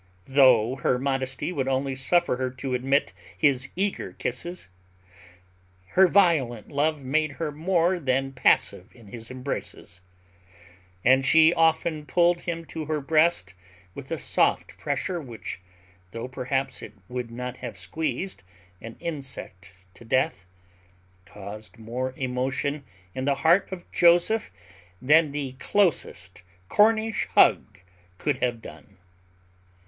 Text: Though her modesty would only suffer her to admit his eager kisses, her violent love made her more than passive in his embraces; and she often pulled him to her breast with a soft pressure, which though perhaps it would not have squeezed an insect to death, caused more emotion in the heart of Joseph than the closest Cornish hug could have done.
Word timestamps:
Though 0.25 0.77
her 0.77 0.97
modesty 0.97 1.51
would 1.51 1.67
only 1.67 1.93
suffer 1.93 2.37
her 2.37 2.49
to 2.49 2.73
admit 2.73 3.13
his 3.37 3.69
eager 3.75 4.13
kisses, 4.13 4.67
her 5.89 6.07
violent 6.07 6.69
love 6.71 7.03
made 7.05 7.33
her 7.33 7.51
more 7.51 7.99
than 7.99 8.31
passive 8.31 8.89
in 8.95 9.09
his 9.09 9.29
embraces; 9.29 10.01
and 11.05 11.23
she 11.23 11.53
often 11.53 12.07
pulled 12.07 12.41
him 12.41 12.65
to 12.65 12.85
her 12.85 12.99
breast 12.99 13.53
with 13.93 14.09
a 14.11 14.17
soft 14.17 14.75
pressure, 14.79 15.21
which 15.21 15.59
though 16.09 16.27
perhaps 16.27 16.81
it 16.81 16.93
would 17.07 17.29
not 17.29 17.57
have 17.57 17.77
squeezed 17.77 18.41
an 18.81 18.95
insect 18.99 19.71
to 19.93 20.03
death, 20.03 20.47
caused 21.27 21.77
more 21.77 22.13
emotion 22.17 22.85
in 23.13 23.25
the 23.25 23.35
heart 23.45 23.71
of 23.71 23.85
Joseph 23.91 24.49
than 24.99 25.29
the 25.29 25.51
closest 25.59 26.41
Cornish 26.69 27.27
hug 27.35 27.81
could 28.17 28.37
have 28.39 28.63
done. 28.63 28.97